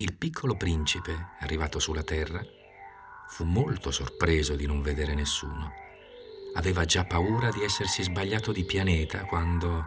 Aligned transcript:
Il 0.00 0.14
piccolo 0.14 0.54
principe, 0.56 1.30
arrivato 1.40 1.80
sulla 1.80 2.04
terra, 2.04 2.40
fu 3.26 3.42
molto 3.42 3.90
sorpreso 3.90 4.54
di 4.54 4.64
non 4.64 4.80
vedere 4.80 5.12
nessuno. 5.12 5.72
Aveva 6.54 6.84
già 6.84 7.04
paura 7.04 7.50
di 7.50 7.64
essersi 7.64 8.04
sbagliato 8.04 8.52
di 8.52 8.64
pianeta 8.64 9.24
quando 9.24 9.86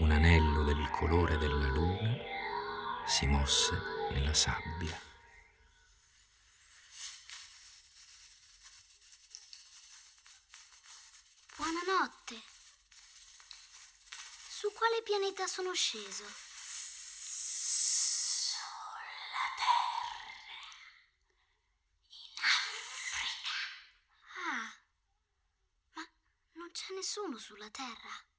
un 0.00 0.10
anello 0.10 0.64
del 0.64 0.86
colore 0.90 1.38
della 1.38 1.68
luna 1.68 2.14
si 3.06 3.26
mosse 3.26 3.72
nella 4.10 4.34
sabbia. 4.34 5.00
Buonanotte. 11.56 12.42
Su 14.46 14.70
quale 14.74 15.00
pianeta 15.02 15.46
sono 15.46 15.72
sceso? 15.72 16.47
Sulla 27.48 27.70
terra. 27.70 28.37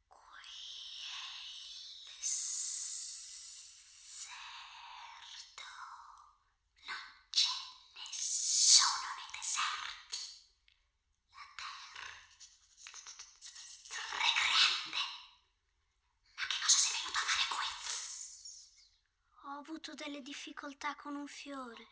Avuto 19.69 19.93
delle 19.93 20.23
difficoltà 20.23 20.95
con 20.95 21.15
un 21.15 21.27
fiore. 21.27 21.87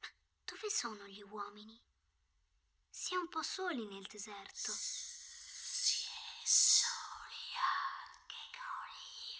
Ma 0.00 0.08
dove 0.46 0.70
sono 0.70 1.06
gli 1.06 1.20
uomini? 1.20 1.78
Si 2.88 3.12
è 3.12 3.18
un 3.18 3.28
po' 3.28 3.42
soli 3.42 3.84
nel 3.86 4.06
deserto. 4.06 4.72
Si 4.72 6.06
è 6.06 6.46
soli 6.46 7.52
anche 8.08 8.36
con 8.56 8.88
gli 9.04 9.36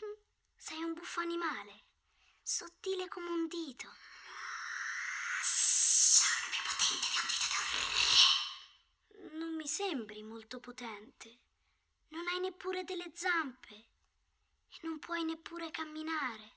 uomini. 0.00 0.16
Sei 0.56 0.82
un 0.82 0.94
buffo 0.94 1.20
animale, 1.20 1.84
sottile 2.42 3.08
come 3.08 3.28
un 3.28 3.46
dito. 3.48 3.92
Sono 5.42 6.48
più 6.50 6.62
potente 6.70 7.06
di 7.12 7.18
un 7.20 7.28
dito. 9.28 9.36
Non 9.36 9.54
mi 9.56 9.66
sembri 9.66 10.22
molto 10.22 10.58
potente. 10.58 11.40
Non 12.08 12.26
hai 12.28 12.40
neppure 12.40 12.84
delle 12.84 13.10
zampe 13.14 13.90
e 14.74 14.78
non 14.82 14.98
puoi 14.98 15.22
neppure 15.24 15.70
camminare. 15.70 16.56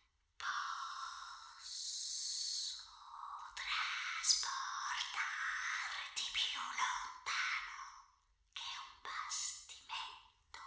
Posso 1.58 2.84
trasportarti 3.54 6.24
più 6.32 6.60
lontano 6.80 8.16
che 8.54 8.64
un 8.80 8.96
bastimento. 9.04 10.64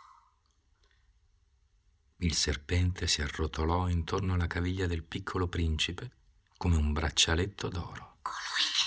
Il 2.19 2.35
serpente 2.35 3.07
si 3.07 3.23
arrotolò 3.23 3.89
intorno 3.89 4.35
alla 4.35 4.47
caviglia 4.47 4.87
del 4.87 5.05
piccolo 5.05 5.49
principe 5.49 6.11
come 6.59 6.77
un 6.77 6.93
braccialetto 6.93 7.69
d'oro. 7.69 8.19
Colui 8.21 8.78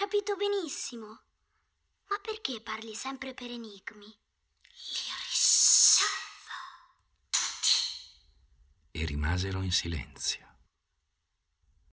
capito 0.00 0.34
benissimo. 0.34 1.08
Ma 2.08 2.18
perché 2.22 2.62
parli 2.62 2.94
sempre 2.94 3.34
per 3.34 3.50
enigmi? 3.50 4.06
Li 4.06 5.10
risolvo 5.28 6.56
tutti. 7.28 8.92
E 8.92 9.04
rimasero 9.04 9.60
in 9.60 9.70
silenzio. 9.70 10.49